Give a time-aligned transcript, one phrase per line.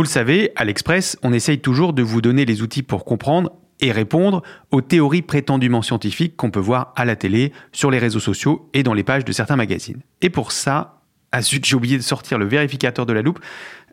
[0.00, 3.52] Vous le savez, à l'Express, on essaye toujours de vous donner les outils pour comprendre
[3.80, 8.18] et répondre aux théories prétendument scientifiques qu'on peut voir à la télé, sur les réseaux
[8.18, 10.00] sociaux et dans les pages de certains magazines.
[10.22, 13.40] Et pour ça, ah j'ai oublié de sortir le vérificateur de la loupe.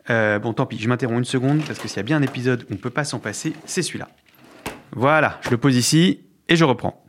[0.08, 2.22] Euh, bon, tant pis, je m'interromps une seconde parce que s'il y a bien un
[2.22, 4.08] épisode où on ne peut pas s'en passer, c'est celui-là.
[4.92, 7.04] Voilà, je le pose ici et je reprends.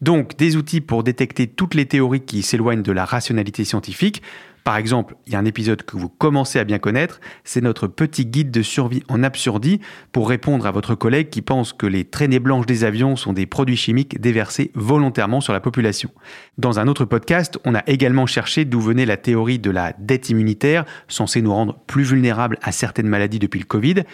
[0.00, 4.20] Donc, des outils pour détecter toutes les théories qui s'éloignent de la rationalité scientifique.
[4.64, 7.88] Par exemple, il y a un épisode que vous commencez à bien connaître, c'est notre
[7.88, 9.80] petit guide de survie en absurdie
[10.12, 13.46] pour répondre à votre collègue qui pense que les traînées blanches des avions sont des
[13.46, 16.10] produits chimiques déversés volontairement sur la population.
[16.58, 20.30] Dans un autre podcast, on a également cherché d'où venait la théorie de la dette
[20.30, 24.04] immunitaire, censée nous rendre plus vulnérables à certaines maladies depuis le Covid.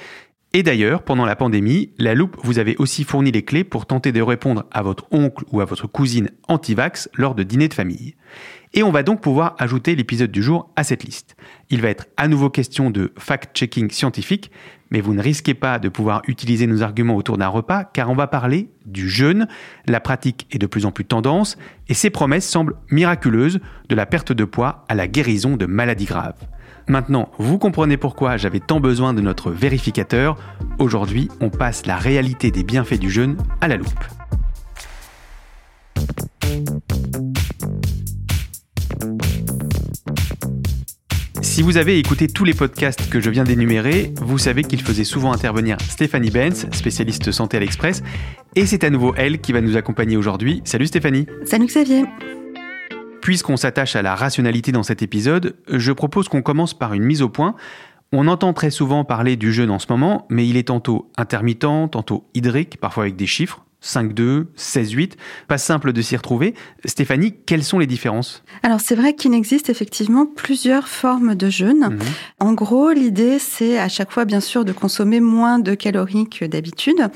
[0.54, 4.12] Et d'ailleurs, pendant la pandémie, la loupe vous avait aussi fourni les clés pour tenter
[4.12, 8.14] de répondre à votre oncle ou à votre cousine anti-vax lors de dîners de famille.
[8.78, 11.34] Et on va donc pouvoir ajouter l'épisode du jour à cette liste.
[11.68, 14.52] Il va être à nouveau question de fact-checking scientifique,
[14.92, 18.14] mais vous ne risquez pas de pouvoir utiliser nos arguments autour d'un repas car on
[18.14, 19.48] va parler du jeûne.
[19.88, 21.58] La pratique est de plus en plus tendance
[21.88, 23.58] et ses promesses semblent miraculeuses
[23.88, 26.38] de la perte de poids à la guérison de maladies graves.
[26.86, 30.38] Maintenant, vous comprenez pourquoi j'avais tant besoin de notre vérificateur.
[30.78, 34.17] Aujourd'hui, on passe la réalité des bienfaits du jeûne à la loupe.
[41.58, 45.02] Si vous avez écouté tous les podcasts que je viens d'énumérer, vous savez qu'il faisait
[45.02, 48.04] souvent intervenir Stéphanie Benz, spécialiste santé à l'Express,
[48.54, 50.62] et c'est à nouveau elle qui va nous accompagner aujourd'hui.
[50.62, 52.04] Salut Stéphanie Salut Xavier
[53.22, 57.22] Puisqu'on s'attache à la rationalité dans cet épisode, je propose qu'on commence par une mise
[57.22, 57.56] au point.
[58.12, 61.90] On entend très souvent parler du jeûne en ce moment, mais il est tantôt intermittent,
[61.90, 63.64] tantôt hydrique, parfois avec des chiffres.
[63.82, 65.12] 5-2, 16-8,
[65.46, 66.54] pas simple de s'y retrouver.
[66.84, 68.42] Stéphanie, quelles sont les différences?
[68.62, 71.90] Alors c'est vrai qu'il existe effectivement plusieurs formes de jeûne.
[71.90, 71.98] Mhm.
[72.40, 76.44] En gros, l'idée c'est à chaque fois bien sûr de consommer moins de calories que
[76.44, 77.08] d'habitude.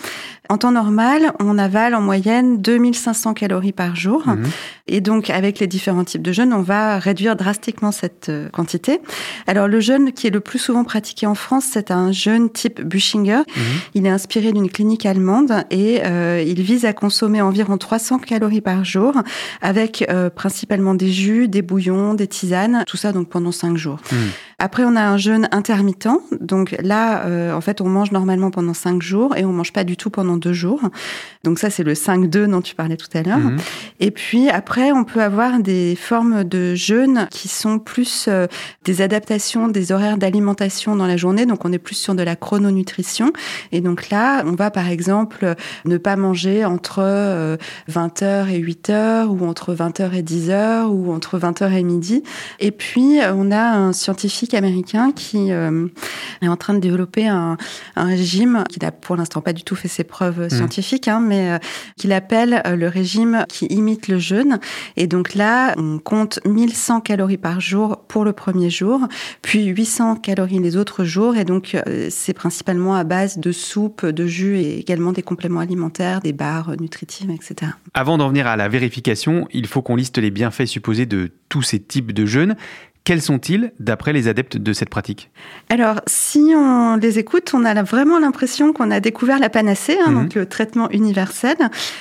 [0.48, 4.26] En temps normal, on avale en moyenne 2500 calories par jour.
[4.26, 4.44] Mhm.
[4.86, 9.00] Et donc avec les différents types de jeûne, on va réduire drastiquement cette euh, quantité.
[9.46, 12.82] Alors le jeûne qui est le plus souvent pratiqué en France, c'est un jeûne type
[12.82, 13.38] Büchinger.
[13.38, 13.62] Mhm.
[13.94, 18.60] Il est inspiré d'une clinique allemande et euh, il vise à consommer environ 300 calories
[18.60, 19.14] par jour
[19.62, 23.98] avec euh, principalement des jus, des bouillons, des tisanes, tout ça donc pendant 5 jours.
[24.12, 24.18] Mhm.
[24.62, 26.08] Après, on a un jeûne intermittent.
[26.40, 29.82] Donc là, euh, en fait, on mange normalement pendant 5 jours et on mange pas
[29.82, 30.80] du tout pendant 2 jours.
[31.42, 33.40] Donc ça, c'est le 5-2 dont tu parlais tout à l'heure.
[33.40, 33.56] Mhm.
[33.98, 38.46] Et puis après, on peut avoir des formes de jeûne qui sont plus euh,
[38.84, 41.44] des adaptations des horaires d'alimentation dans la journée.
[41.44, 43.32] Donc on est plus sur de la chrononutrition.
[43.72, 45.56] Et donc là, on va par exemple
[45.86, 47.56] ne pas manger entre euh,
[47.90, 52.22] 20h et 8h ou entre 20h et 10h ou entre 20h et midi.
[52.60, 55.86] Et puis on a un scientifique américain qui euh,
[56.40, 57.56] est en train de développer un,
[57.96, 61.52] un régime qui n'a pour l'instant pas du tout fait ses preuves scientifiques, hein, mais
[61.52, 61.58] euh,
[61.96, 64.58] qu'il appelle euh, le régime qui imite le jeûne.
[64.96, 69.00] Et donc là, on compte 1100 calories par jour pour le premier jour,
[69.42, 71.36] puis 800 calories les autres jours.
[71.36, 75.60] Et donc, euh, c'est principalement à base de soupe, de jus et également des compléments
[75.60, 77.72] alimentaires, des barres nutritives, etc.
[77.94, 81.62] Avant d'en venir à la vérification, il faut qu'on liste les bienfaits supposés de tous
[81.62, 82.56] ces types de jeûnes.
[83.04, 85.30] Quels sont-ils d'après les adeptes de cette pratique?
[85.70, 90.12] Alors, si on les écoute, on a vraiment l'impression qu'on a découvert la panacée, hein,
[90.12, 91.56] donc le traitement universel.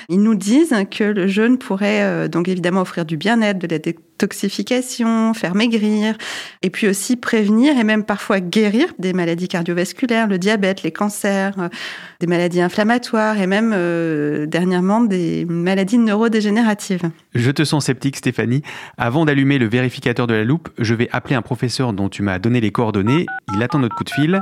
[0.09, 3.79] Ils nous disent que le jeûne pourrait euh, donc évidemment offrir du bien-être, de la
[4.21, 6.15] toxification, faire maigrir,
[6.61, 11.53] et puis aussi prévenir et même parfois guérir des maladies cardiovasculaires, le diabète, les cancers,
[11.57, 11.69] euh,
[12.19, 17.09] des maladies inflammatoires et même euh, dernièrement des maladies neurodégénératives.
[17.33, 18.61] Je te sens sceptique Stéphanie.
[18.97, 22.37] Avant d'allumer le vérificateur de la loupe, je vais appeler un professeur dont tu m'as
[22.37, 23.25] donné les coordonnées.
[23.55, 24.41] Il attend notre coup de fil.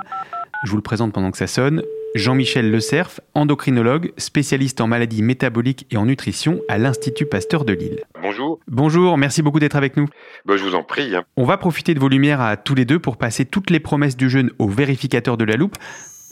[0.65, 1.81] Je vous le présente pendant que ça sonne.
[2.15, 7.73] Jean-Michel Le Cerf, endocrinologue, spécialiste en maladies métaboliques et en nutrition à l'Institut Pasteur de
[7.73, 8.03] Lille.
[8.21, 8.59] Bonjour.
[8.67, 10.07] Bonjour, merci beaucoup d'être avec nous.
[10.45, 11.15] Bah, je vous en prie.
[11.15, 11.23] Hein.
[11.37, 14.17] On va profiter de vos lumières à tous les deux pour passer toutes les promesses
[14.17, 15.75] du jeûne au vérificateur de la loupe.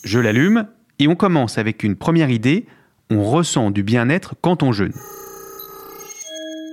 [0.04, 2.66] Je l'allume et on commence avec une première idée.
[3.12, 4.94] On ressent du bien-être quand on jeûne.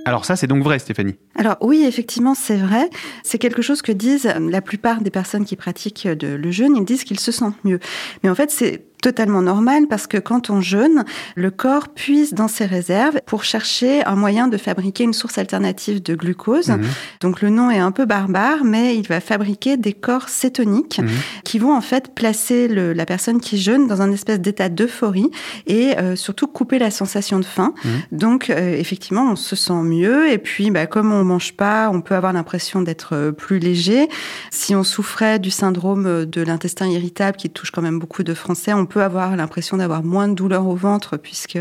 [0.05, 2.89] Alors ça, c'est donc vrai, Stéphanie Alors oui, effectivement, c'est vrai.
[3.23, 6.75] C'est quelque chose que disent la plupart des personnes qui pratiquent le jeûne.
[6.77, 7.79] Ils disent qu'ils se sentent mieux.
[8.23, 11.05] Mais en fait, c'est totalement normal parce que quand on jeûne,
[11.35, 16.01] le corps puise dans ses réserves pour chercher un moyen de fabriquer une source alternative
[16.01, 16.69] de glucose.
[16.69, 16.81] Mhm.
[17.21, 21.09] Donc le nom est un peu barbare, mais il va fabriquer des corps cétoniques mhm.
[21.43, 25.29] qui vont en fait placer le, la personne qui jeûne dans un espèce d'état d'euphorie
[25.67, 27.75] et euh, surtout couper la sensation de faim.
[27.83, 27.91] Mhm.
[28.11, 32.01] Donc euh, effectivement, on se sent mieux et puis bah, comme on mange pas, on
[32.01, 34.07] peut avoir l'impression d'être euh, plus léger.
[34.51, 38.73] Si on souffrait du syndrome de l'intestin irritable qui touche quand même beaucoup de Français,
[38.73, 41.59] on peut avoir l'impression d'avoir moins de douleur au ventre puisque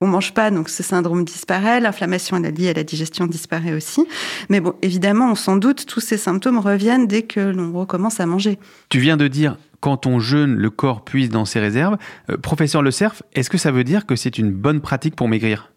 [0.00, 1.80] on mange pas, donc ce syndrome disparaît.
[1.80, 4.06] L'inflammation liée à la digestion disparaît aussi.
[4.48, 8.26] Mais bon, évidemment, on s'en doute, tous ces symptômes reviennent dès que l'on recommence à
[8.26, 8.58] manger.
[8.88, 11.96] Tu viens de dire quand on jeûne, le corps puise dans ses réserves.
[12.30, 15.28] Euh, professeur Le Cerf, est-ce que ça veut dire que c'est une bonne pratique pour
[15.28, 15.70] maigrir?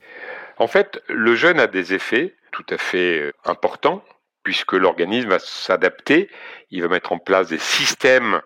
[0.57, 4.03] En fait, le jeûne a des effets tout à fait euh, importants
[4.43, 6.29] puisque l'organisme va s'adapter,
[6.71, 8.41] il va mettre en place des systèmes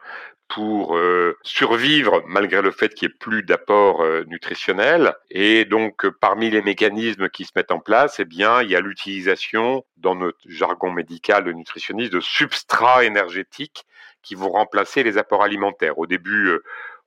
[0.49, 5.15] pour euh, survivre malgré le fait qu'il n'y ait plus d'apport euh, nutritionnel.
[5.31, 8.75] Et donc, euh, parmi les mécanismes qui se mettent en place, eh bien, il y
[8.75, 13.85] a l'utilisation, dans notre jargon médical de nutritionniste, de substrats énergétiques
[14.21, 15.97] qui vont remplacer les apports alimentaires.
[15.97, 16.59] Au début,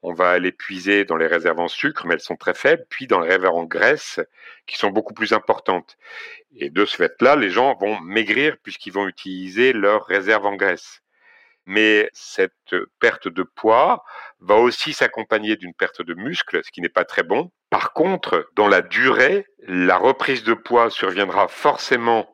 [0.03, 3.07] on va les puiser dans les réserves en sucre, mais elles sont très faibles, puis
[3.07, 4.21] dans les réserves en graisse,
[4.67, 5.97] qui sont beaucoup plus importantes.
[6.55, 11.03] Et de ce fait-là, les gens vont maigrir puisqu'ils vont utiliser leurs réserves en graisse
[11.67, 14.05] mais cette perte de poids
[14.41, 17.51] va aussi s'accompagner d'une perte de muscle, ce qui n'est pas très bon.
[17.71, 22.33] Par contre, dans la durée, la reprise de poids surviendra forcément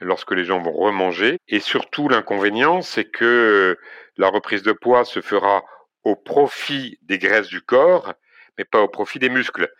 [0.00, 1.38] lorsque les gens vont remanger.
[1.48, 3.76] Et surtout, l'inconvénient, c'est que
[4.16, 5.64] la reprise de poids se fera
[6.04, 8.14] au profit des graisses du corps,
[8.56, 9.70] mais pas au profit des muscles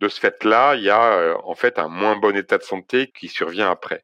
[0.00, 3.12] de ce fait-là, il y a euh, en fait un moins bon état de santé
[3.16, 4.02] qui survient après.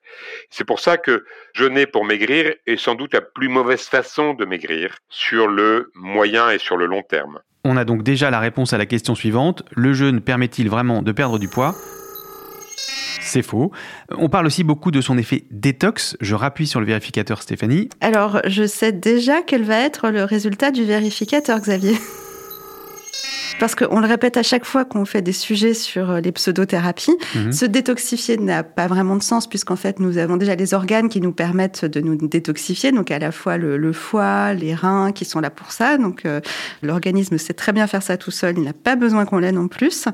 [0.48, 4.44] C'est pour ça que jeûner pour maigrir est sans doute la plus mauvaise façon de
[4.44, 7.40] maigrir sur le moyen et sur le long terme.
[7.64, 9.62] On a donc déjà la réponse à la question suivante.
[9.72, 11.74] Le jeûne permet-il vraiment de perdre du poids?
[13.20, 13.70] C'est faux.
[14.10, 16.16] On parle aussi beaucoup de son effet détox.
[16.20, 17.88] Je rappuie sur le vérificateur Stéphanie.
[18.00, 21.96] Alors, je sais déjà quel va être le résultat du vérificateur, Xavier.
[23.60, 27.14] Parce qu'on le répète à chaque fois qu'on fait des sujets sur euh, les pseudothérapies,
[27.34, 27.52] mhm.
[27.52, 31.20] se détoxifier n'a pas vraiment de sens puisqu'en fait nous avons déjà les organes qui
[31.20, 35.40] nous permettent de nous détoxifier, donc à la fois le, foie, les reins qui sont
[35.40, 35.98] là pour ça.
[35.98, 36.40] Donc euh,
[36.82, 39.68] l'organisme sait très bien faire ça tout seul, il n'a pas besoin qu'on l'aide en
[39.68, 40.06] plus.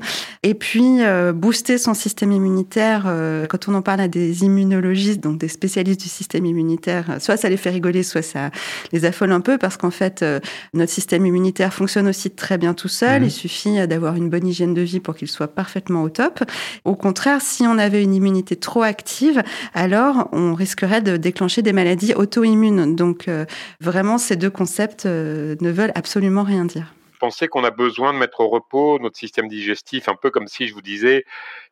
[0.43, 3.03] Et puis euh, booster son système immunitaire,
[3.49, 7.47] quand on en parle à des immunologistes, donc des spécialistes du système immunitaire, soit ça
[7.47, 8.51] les fait rigoler, soit ça
[8.91, 10.25] les affole un peu parce qu'en fait
[10.73, 13.21] notre système immunitaire fonctionne aussi très bien tout seul.
[13.21, 16.39] Mhm suffit d'avoir une bonne hygiène de vie pour qu'il soit parfaitement au top.
[16.83, 21.73] Au contraire, si on avait une immunité trop active, alors on risquerait de déclencher des
[21.73, 22.95] maladies auto-immunes.
[22.95, 23.45] Donc euh,
[23.79, 28.19] vraiment, ces deux concepts euh, ne veulent absolument rien dire pensez qu'on a besoin de
[28.19, 31.25] mettre au repos notre système digestif, un peu comme si je vous disais,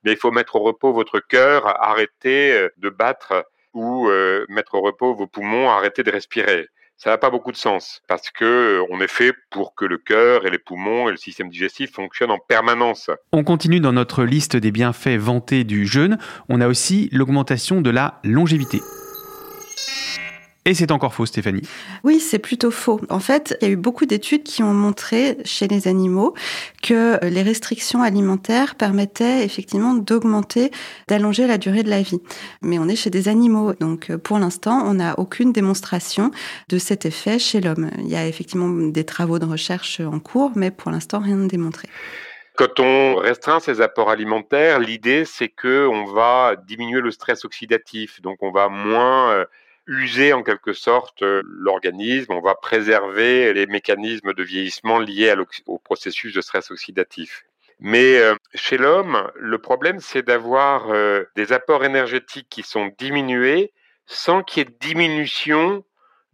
[0.04, 3.46] mais il faut mettre au repos votre cœur, arrêter euh, de battre
[3.76, 4.10] ou
[4.48, 8.30] mettre au repos vos poumons, arrêter de respirer ça n'a pas beaucoup de sens parce
[8.30, 11.50] que euh, on est fait pour que le cœur et les poumons et le système
[11.50, 13.10] digestif fonctionnent en permanence.
[13.32, 16.18] On continue dans notre liste des bienfaits vantés du jeûne.
[16.50, 18.80] On a aussi l'augmentation de la longévité.
[20.68, 21.62] Et c'est encore faux, Stéphanie.
[22.04, 23.00] Oui, c'est plutôt faux.
[23.12, 26.34] En fait, il y a eu beaucoup d'études qui ont montré chez les animaux
[26.82, 30.72] que les restrictions alimentaires permettaient effectivement d'augmenter,
[31.08, 32.20] d'allonger la durée de la vie.
[32.64, 36.32] Mais on est chez des animaux, donc pour l'instant, on n'a aucune démonstration
[36.70, 37.92] de cet effet chez l'homme.
[38.00, 41.46] Il y a effectivement des travaux de recherche en cours, mais pour l'instant, rien de
[41.46, 41.88] démontré.
[42.56, 48.22] Quand on restreint ses apports alimentaires, l'idée c'est que on va diminuer le stress oxydatif,
[48.22, 49.46] donc on va moins euh,
[49.88, 55.34] user en quelque sorte euh, l'organisme, on va préserver les mécanismes de vieillissement liés
[55.66, 57.46] au processus de stress oxydatif.
[57.80, 63.74] Mais euh, chez l'homme, le problème, c'est d'avoir euh, des apports énergétiques qui sont diminués
[64.06, 65.84] sans qu'il y ait diminution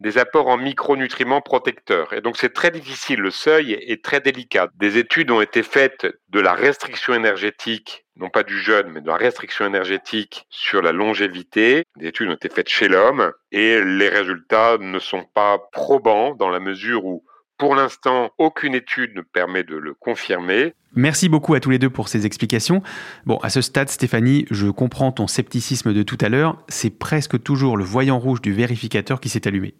[0.02, 2.12] des apports en micronutriments protecteurs.
[2.12, 4.68] Et donc c'est très difficile, le seuil est très délicat.
[4.74, 9.06] Des études ont été faites de la restriction énergétique, non pas du jeûne, mais de
[9.06, 11.84] la restriction énergétique sur la longévité.
[11.96, 16.50] Des études ont été faites chez l'homme et les résultats ne sont pas probants dans
[16.50, 17.24] la mesure où
[17.62, 20.74] pour l'instant, aucune étude ne permet de le confirmer.
[20.96, 22.82] Merci beaucoup à tous les deux pour ces explications.
[23.24, 26.58] Bon, à ce stade, Stéphanie, je comprends ton scepticisme de tout à l'heure.
[26.66, 29.74] C'est presque toujours le voyant rouge du vérificateur qui s'est allumé.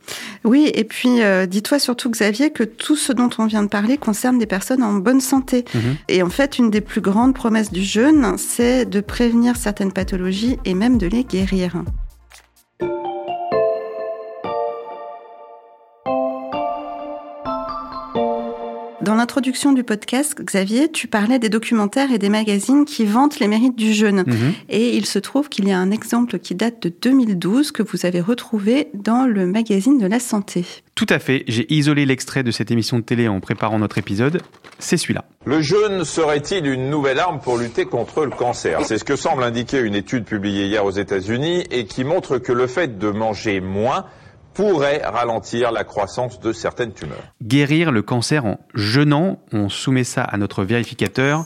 [0.44, 3.98] Oui, et puis euh, dis-toi surtout, Xavier, que tout ce dont on vient de parler
[3.98, 5.64] concerne des personnes en bonne santé.
[5.74, 5.96] Mhm.
[6.06, 10.56] Et en fait, une des plus grandes promesses du jeûne, c'est de prévenir certaines pathologies
[10.64, 11.82] et même de les guérir.
[19.02, 23.48] Dans l'introduction du podcast, Xavier, tu parlais des documentaires et des magazines qui vantent les
[23.48, 24.22] mérites du jeûne.
[24.24, 24.54] Mhm.
[24.68, 28.06] Et il se trouve qu'il y a un exemple qui date de 2012 que vous
[28.06, 30.64] avez retrouvé dans le magazine de la santé.
[30.94, 34.40] Tout à fait, j'ai isolé l'extrait de cette émission de télé en préparant notre épisode.
[34.78, 35.24] C'est celui-là.
[35.46, 38.84] Le jeûne serait-il une nouvelle arme pour lutter contre le cancer?
[38.84, 42.52] C'est ce que semble indiquer une étude publiée hier aux États-Unis et qui montre que
[42.52, 44.04] le fait de manger moins
[44.54, 47.22] pourrait ralentir la croissance de certaines tumeurs.
[47.42, 51.44] Guérir le cancer en jeûnant, on soumet ça à notre vérificateur.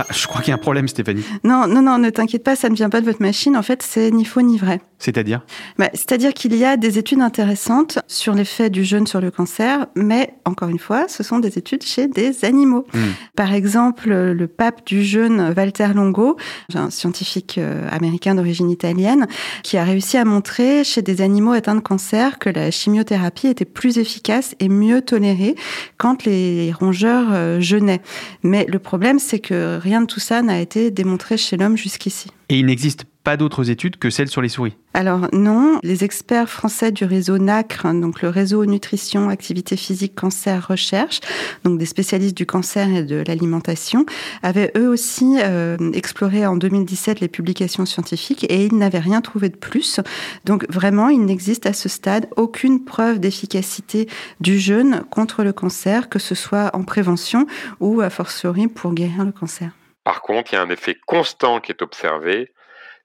[0.00, 1.24] Ah, je crois qu'il y a un problème, Stéphanie.
[1.42, 3.56] Non, non, non, ne t'inquiète pas, ça ne vient pas de votre machine.
[3.56, 4.80] En fait, c'est ni faux ni vrai.
[5.00, 5.42] C'est-à-dire?
[5.76, 9.86] Bah, C'est-à-dire qu'il y a des études intéressantes sur l'effet du jeûne sur le cancer,
[9.96, 12.86] mais encore une fois, ce sont des études chez des animaux.
[12.94, 13.10] Hmm.
[13.34, 16.36] Par exemple, le pape du jeûne, Walter Longo,
[16.74, 19.26] un scientifique euh, américain d'origine italienne,
[19.64, 23.64] qui a réussi à montrer chez des animaux atteints de cancer que la chimiothérapie était
[23.64, 25.56] plus efficace et mieux tolérée
[25.96, 28.00] quand les rongeurs euh, jeûnaient.
[28.44, 32.28] Mais le problème, c'est que rien de tout ça n'a été démontré chez l'homme jusqu'ici.
[32.50, 36.48] Et il n'existe pas d'autres études que celles sur les souris Alors non, les experts
[36.48, 41.20] français du réseau NACRE, donc le réseau Nutrition, Activité Physique, Cancer, Recherche,
[41.64, 44.06] donc des spécialistes du cancer et de l'alimentation,
[44.42, 49.48] avaient eux aussi euh, exploré en 2017 les publications scientifiques et ils n'avaient rien trouvé
[49.48, 50.00] de plus.
[50.44, 54.08] Donc vraiment, il n'existe à ce stade aucune preuve d'efficacité
[54.40, 57.46] du jeûne contre le cancer, que ce soit en prévention
[57.80, 59.77] ou a fortiori pour guérir le cancer.
[60.08, 62.54] Par contre, il y a un effet constant qui est observé,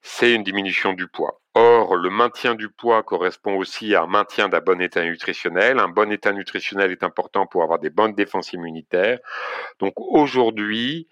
[0.01, 1.41] c'est une diminution du poids.
[1.53, 5.79] Or, le maintien du poids correspond aussi à un maintien d'un bon état nutritionnel.
[5.79, 9.19] Un bon état nutritionnel est important pour avoir des bonnes défenses immunitaires.
[9.79, 11.10] Donc aujourd'hui,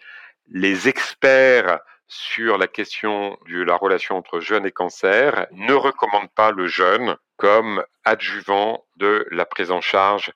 [0.47, 6.51] les experts sur la question de la relation entre jeûne et cancer ne recommandent pas
[6.51, 10.31] le jeûne comme adjuvant de la prise en charge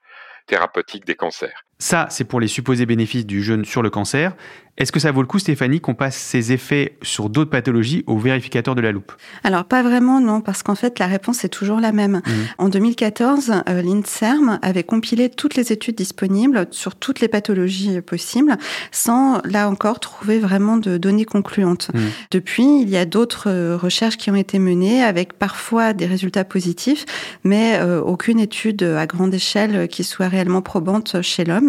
[0.47, 1.63] thérapeutique des cancers.
[1.77, 4.33] Ça, c'est pour les supposés bénéfices du jeûne sur le cancer.
[4.77, 8.17] Est-ce que ça vaut le coup, Stéphanie, qu'on passe ces effets sur d'autres pathologies au
[8.17, 9.13] vérificateur de la loupe?
[9.45, 12.17] Alors, pas vraiment, non, parce qu'en fait, la réponse est toujours la même.
[12.17, 12.31] Mmh.
[12.57, 18.57] En 2014, euh, l'INSERM avait compilé toutes les études disponibles sur toutes les pathologies possibles,
[18.91, 21.91] sans, là encore, trouver vraiment de données concluantes.
[21.93, 21.99] Mmh.
[22.31, 26.43] Depuis, il y a d'autres euh, recherches qui ont été menées, avec parfois des résultats
[26.43, 27.05] positifs,
[27.45, 31.64] mais euh, aucune étude à grande échelle qui soit réellement probante chez l'homme.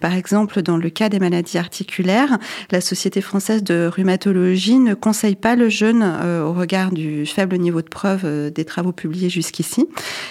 [0.00, 2.38] Par exemple, dans le cas des maladies articulaires,
[2.70, 7.56] la Société française de rhumatologie ne conseille pas le jeûne euh, au regard du faible
[7.56, 9.86] niveau de preuve euh, des travaux publiés jusqu'ici.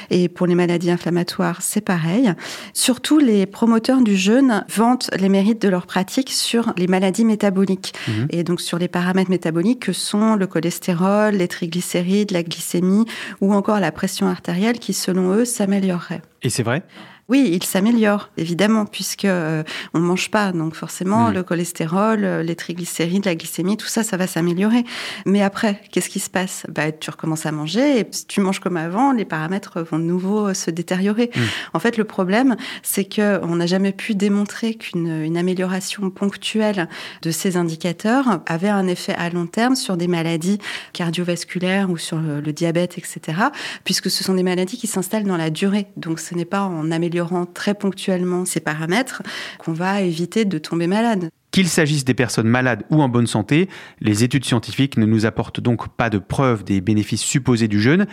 [0.10, 2.34] Et pour les maladies inflammatoires, c'est pareil.
[2.74, 7.94] Surtout, les promoteurs du jeûne vantent les mérites de leur pratique sur les maladies métaboliques
[8.08, 8.28] mhm.
[8.30, 13.06] et donc sur les paramètres métaboliques que sont le cholestérol, les triglycérides, la glycémie
[13.42, 16.22] ou encore la pression artérielle qui, selon eux, s'améliorerait.
[16.42, 16.84] Et c'est vrai?
[17.30, 19.64] Oui, il s'améliore, évidemment, puisque euh,
[19.94, 21.34] on mange pas, donc forcément mm.
[21.34, 24.84] le cholestérol, euh, les triglycérides, la glycémie, tout ça, ça va s'améliorer.
[25.26, 26.66] Mais après, qu'est-ce qui se passe?
[26.68, 30.04] Bah, tu recommences à manger et si tu manges comme avant, les paramètres vont de
[30.04, 31.32] nouveau euh, se détériorer.
[31.34, 31.40] Mm.
[31.74, 36.90] En fait, le problème, c'est que on n'a jamais pu démontrer qu'une amélioration ponctuelle
[37.22, 40.60] de ces indicateurs avait un effet à long terme sur des maladies
[40.92, 43.44] cardiovasculaires ou sur le, le diabète, etc.
[43.86, 45.88] Puisque ce sont des maladies qui s'installent dans la durée.
[45.96, 49.22] Donc, ce n'est pas en améliorant améliorant très ponctuellement ces paramètres
[49.60, 51.30] qu'on va éviter de tomber malade.
[51.52, 53.70] Qu'il s'agisse des personnes malades ou en bonne santé,
[54.02, 58.08] les études scientifiques ne nous apportent donc pas de preuve des bénéfices supposés du jeûne.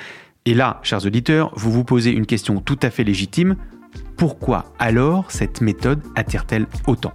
[0.44, 3.56] Et là, chers auditeurs, vous vous posez une question tout à fait légitime.
[4.18, 7.14] Pourquoi alors cette méthode attire-t-elle autant?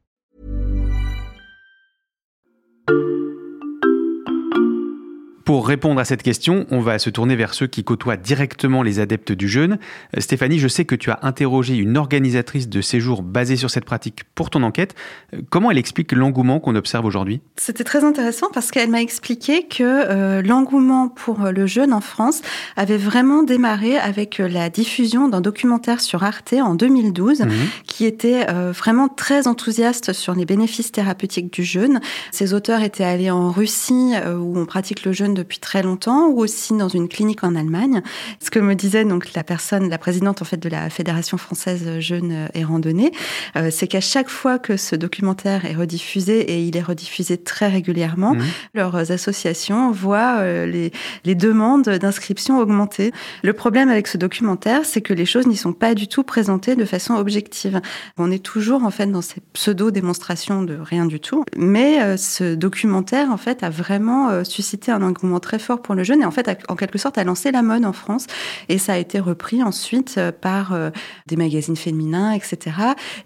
[5.45, 8.99] Pour répondre à cette question, on va se tourner vers ceux qui côtoient directement les
[8.99, 9.79] adeptes du jeûne.
[10.15, 13.85] Euh, Stéphanie, je sais que tu as interrogé une organisatrice de séjour basée sur cette
[13.85, 14.95] pratique pour ton enquête.
[15.33, 17.41] Euh, Comment elle explique l'engouement qu'on observe aujourd'hui?
[17.57, 22.41] C'était très intéressant parce qu'elle m'a expliqué que euh, l'engouement pour le jeûne en France
[22.77, 27.49] avait vraiment démarré avec la diffusion d'un documentaire sur Arte en 2012 Mhm.
[27.87, 31.99] qui était euh, vraiment très enthousiaste sur les bénéfices thérapeutiques du jeûne.
[32.31, 36.27] Ces auteurs étaient allés en Russie euh, où on pratique le jeûne depuis très longtemps
[36.27, 38.01] ou aussi dans une clinique en Allemagne.
[38.39, 41.99] Ce que me disait donc la personne, la présidente en fait de la Fédération française
[41.99, 43.11] jeûne et randonnée,
[43.55, 47.67] euh, c'est qu'à chaque fois que ce documentaire est rediffusé et il est rediffusé très
[47.67, 48.43] régulièrement, Mhm.
[48.73, 50.91] leurs associations voient euh, les,
[51.25, 53.11] les demandes d'inscription augmenter.
[53.43, 56.75] Le problème avec ce documentaire, c'est que les choses n'y sont pas du tout présentées
[56.75, 57.81] de façon objective.
[58.17, 61.43] On est toujours en fait dans ces pseudo-démonstrations de rien du tout.
[61.55, 66.03] Mais euh, ce documentaire en fait a vraiment suscité un engouement très fort pour le
[66.03, 68.27] jeune et en fait a, en quelque sorte a lancé la mode en France
[68.69, 70.89] et ça a été repris ensuite euh, par euh,
[71.27, 72.75] des magazines féminins, etc.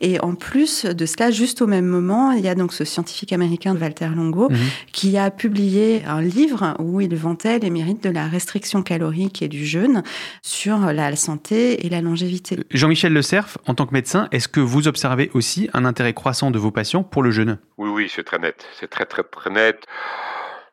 [0.02, 3.34] Et en plus de cela, juste au même moment, il y a donc ce scientifique
[3.34, 4.58] américain Walter Longo Mhm.
[4.92, 9.48] qui a publié un livre où il vantait les mérites de la restriction calorique et
[9.48, 10.04] du jeûne
[10.42, 12.60] sur la santé et la longévité.
[12.72, 16.52] Jean-Michel Le Cerf, en tant que médecin, est-ce que vous observez aussi un intérêt croissant
[16.52, 17.58] de vos patients pour le jeûne?
[17.78, 18.66] Oui, oui, c'est très net.
[18.80, 19.78] C'est très, très, très net.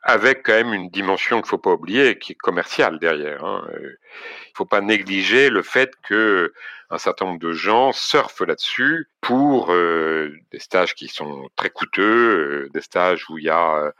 [0.03, 3.45] Avec quand même une dimension qu'il faut pas oublier, qui est commerciale derrière.
[3.45, 3.65] hein.
[3.75, 3.99] Euh,
[4.49, 6.53] Il faut pas négliger le fait que
[6.91, 12.65] un certain nombre de gens surfent là-dessus pour euh, des stages qui sont très coûteux,
[12.65, 13.91] euh, des stages où il y a euh,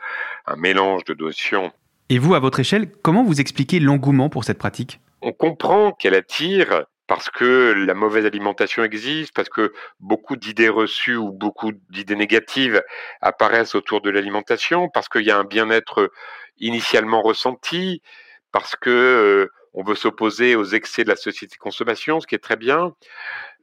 [0.47, 1.73] un mélange de notions.
[2.11, 5.01] Et vous, à votre échelle, comment vous expliquez l'engouement pour cette pratique?
[5.23, 11.17] On comprend qu'elle attire parce que la mauvaise alimentation existe, parce que beaucoup d'idées reçues
[11.17, 12.83] ou beaucoup d'idées négatives
[13.21, 16.11] apparaissent autour de l'alimentation, parce qu'il y a un bien-être
[16.59, 18.03] initialement ressenti,
[18.53, 22.35] parce que euh, on veut s'opposer aux excès de la société de consommation, ce qui
[22.35, 22.93] est très bien.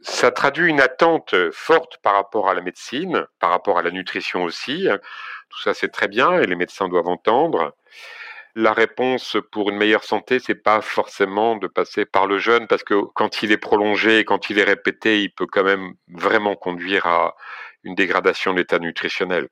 [0.01, 4.43] Ça traduit une attente forte par rapport à la médecine, par rapport à la nutrition
[4.43, 4.87] aussi.
[5.49, 7.75] Tout ça, c'est très bien et les médecins doivent entendre
[8.59, 12.83] la réponse pour une meilleure santé, c'est pas forcément de passer par le jeûne, parce
[12.83, 17.05] que quand il est prolongé, quand il est répété, il peut quand même vraiment conduire
[17.05, 17.35] à
[17.83, 19.47] une dégradation de l'état nutritionnel.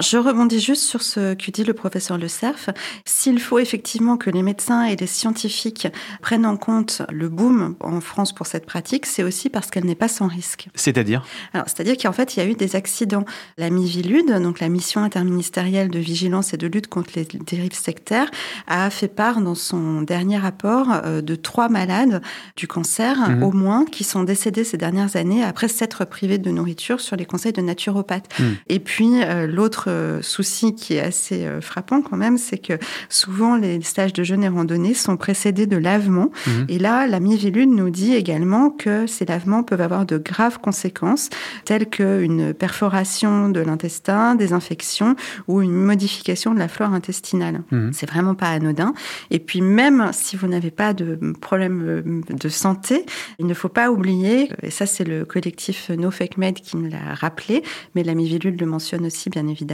[0.00, 2.70] Je rebondis juste sur ce que dit le professeur Le Cerf.
[3.04, 5.86] S'il faut effectivement que les médecins et les scientifiques
[6.22, 9.94] prennent en compte le boom en France pour cette pratique, c'est aussi parce qu'elle n'est
[9.94, 10.68] pas sans risque.
[10.74, 11.26] C'est-à-dire?
[11.52, 13.26] Alors, c'est-à-dire qu'en fait, il y a eu des accidents.
[13.58, 18.30] La MIVILUD, donc la mission interministérielle de vigilance et de lutte contre les dérives sectaires,
[18.68, 22.22] a fait part dans son dernier rapport euh, de trois malades
[22.56, 23.42] du cancer, Mhm.
[23.42, 27.26] au moins, qui sont décédés ces dernières années après s'être privés de nourriture sur les
[27.26, 28.30] conseils de naturopathes.
[28.38, 28.56] Mhm.
[28.70, 32.74] Et puis, euh, l'autre euh, souci qui est assez euh, frappant quand même, c'est que
[33.08, 36.30] souvent les stages de jeûne et randonnée sont précédés de lavements.
[36.46, 36.66] Mhm.
[36.68, 41.30] Et là, la Mivilude nous dit également que ces lavements peuvent avoir de graves conséquences,
[41.64, 45.16] telles qu'une perforation de l'intestin, des infections
[45.48, 47.62] ou une modification de la flore intestinale.
[47.70, 47.92] Mhm.
[47.92, 48.94] C'est vraiment pas anodin.
[49.30, 53.04] Et puis même si vous n'avez pas de problème euh, de santé,
[53.38, 56.88] il ne faut pas oublier, et ça c'est le collectif No Fake Med qui me
[56.88, 57.62] l'a rappelé,
[57.94, 59.71] mais la Mivilude le mentionne aussi bien évidemment,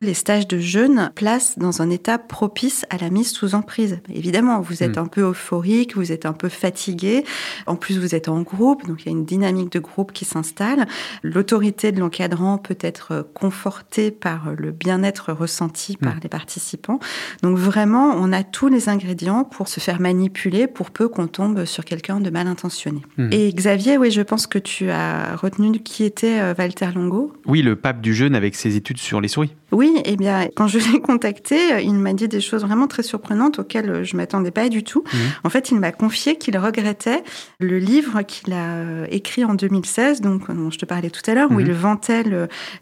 [0.00, 3.98] les stages de jeûne placent dans un état propice à la mise sous emprise.
[4.14, 5.04] Évidemment, vous êtes Mhm.
[5.04, 7.24] un peu euphorique, vous êtes un peu fatigué,
[7.66, 10.24] en plus vous êtes en groupe, donc il y a une dynamique de groupe qui
[10.24, 10.86] s'installe.
[11.22, 16.20] L'autorité de l'encadrant peut être confortée par le bien-être ressenti par Mhm.
[16.22, 16.98] les participants.
[17.42, 21.64] Donc vraiment, on a tous les ingrédients pour se faire manipuler pour peu qu'on tombe
[21.64, 23.02] sur quelqu'un de mal intentionné.
[23.16, 23.30] Mhm.
[23.32, 27.32] Et Xavier, oui, je pense que tu as retenu qui était euh, Walter Longo.
[27.46, 29.52] Oui, le pape du jeûne avec ses études sur les souris.
[29.72, 33.58] Oui, eh bien, quand je l'ai contacté, il m'a dit des choses vraiment très surprenantes
[33.58, 35.02] auxquelles je m'attendais pas du tout.
[35.02, 35.16] Mmh.
[35.44, 37.24] En fait, il m'a confié qu'il regrettait
[37.58, 41.50] le livre qu'il a écrit en 2016, donc dont je te parlais tout à l'heure,
[41.50, 41.60] où mmh.
[41.60, 42.24] il vantait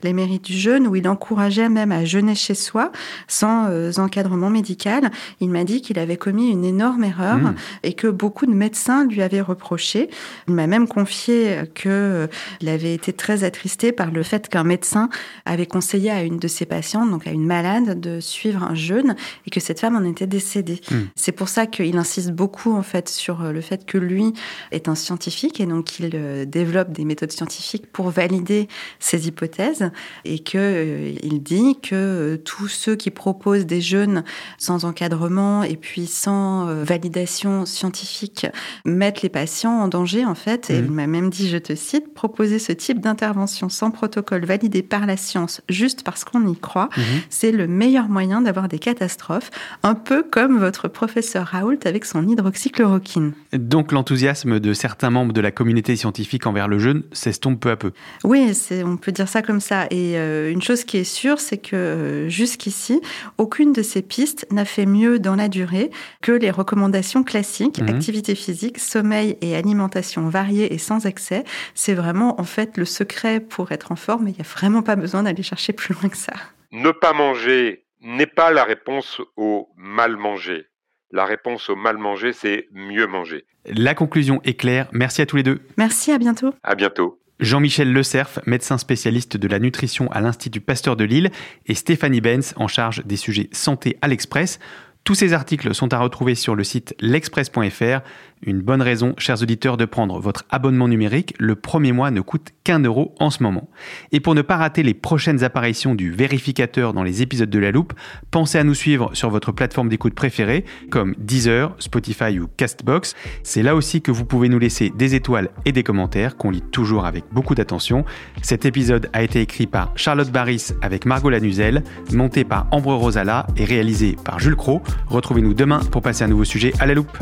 [0.02, 2.92] les mérites du jeûne, où il encourageait même à jeûner chez soi
[3.28, 5.10] sans euh, encadrement médical.
[5.40, 7.54] Il m'a dit qu'il avait commis une énorme erreur mmh.
[7.82, 10.10] et que beaucoup de médecins lui avaient reproché.
[10.48, 12.26] Il m'a même confié qu'il euh,
[12.66, 15.08] avait été très attristé par le fait qu'un médecin
[15.46, 16.66] avait conseillé à une de ses
[17.10, 20.80] donc à une malade, de suivre un jeûne et que cette femme en était décédée.
[20.90, 21.04] Hmm.
[21.14, 24.32] C'est pour ça qu'il insiste beaucoup en fait sur euh, le fait que lui
[24.70, 29.90] est un scientifique et donc qu'il euh, développe des méthodes scientifiques pour valider ses hypothèses
[30.24, 34.24] et que euh, il dit que tous ceux qui proposent des jeûnes
[34.58, 38.46] sans encadrement et puis sans validation scientifique
[38.84, 40.70] mettent les patients en danger en fait.
[40.70, 40.84] Et hmm.
[40.84, 45.06] il m'a même dit, je te cite, proposer ce type d'intervention sans protocole validé par
[45.06, 47.04] la science juste parce qu'on y croit, mhm.
[47.30, 49.50] c'est le meilleur moyen d'avoir des catastrophes,
[49.82, 53.32] un peu comme votre professeur Raoult avec son hydroxychloroquine.
[53.52, 57.76] Donc l'enthousiasme de certains membres de la communauté scientifique envers le jeûne s'estompe peu à
[57.76, 57.92] peu.
[58.24, 58.52] Oui,
[58.84, 59.86] on peut dire ça comme ça.
[59.90, 63.00] Et euh, une chose qui est sûre, c'est que euh, jusqu'ici,
[63.38, 65.90] aucune de ces pistes n'a fait mieux dans la durée
[66.22, 67.88] que les recommandations classiques, mhm.
[67.88, 71.44] activité physique, sommeil et alimentation variée et sans excès.
[71.74, 74.28] C'est vraiment en fait le secret pour être en forme.
[74.28, 76.32] Il n'y a vraiment pas besoin d'aller chercher plus loin que ça.
[76.74, 80.66] Ne pas manger n'est pas la réponse au mal manger.
[81.12, 83.44] La réponse au mal manger, c'est mieux manger.
[83.64, 84.88] La conclusion est claire.
[84.90, 85.60] Merci à tous les deux.
[85.76, 86.52] Merci, à bientôt.
[86.64, 87.20] À bientôt.
[87.38, 91.30] Jean-Michel Le Cerf, médecin spécialiste de la nutrition à l'Institut Pasteur de Lille,
[91.66, 94.58] et Stéphanie Benz, en charge des sujets santé à l'Express.
[95.04, 98.00] Tous ces articles sont à retrouver sur le site l'express.fr.
[98.46, 101.34] Une bonne raison, chers auditeurs, de prendre votre abonnement numérique.
[101.38, 103.70] Le premier mois ne coûte qu'un euro en ce moment.
[104.12, 107.70] Et pour ne pas rater les prochaines apparitions du vérificateur dans les épisodes de La
[107.70, 107.94] Loupe,
[108.30, 113.14] pensez à nous suivre sur votre plateforme d'écoute préférée, comme Deezer, Spotify ou Castbox.
[113.42, 116.64] C'est là aussi que vous pouvez nous laisser des étoiles et des commentaires qu'on lit
[116.70, 118.04] toujours avec beaucoup d'attention.
[118.42, 123.46] Cet épisode a été écrit par Charlotte Barris avec Margot Lanuzel, monté par Ambre Rosala
[123.56, 124.82] et réalisé par Jules Cro.
[125.06, 127.16] Retrouvez-nous demain pour passer un nouveau sujet à La Loupe.